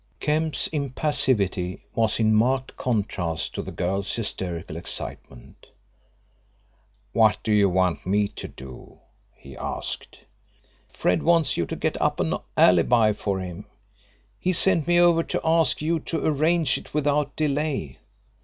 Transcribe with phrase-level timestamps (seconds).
[0.19, 5.67] Kemp's impassivity was in marked contrast to the girl's hysterical excitement.
[7.11, 8.97] "What do you want me to do?"
[9.35, 10.17] he asked.
[10.91, 13.67] "Fred wants you to get up an alibi for him.
[14.39, 17.99] He sent me over to ask you to arrange it without delay.